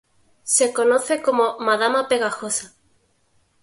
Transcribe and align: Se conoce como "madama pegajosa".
Se 0.43 0.73
conoce 0.73 1.21
como 1.21 1.59
"madama 1.59 2.07
pegajosa". 2.07 2.73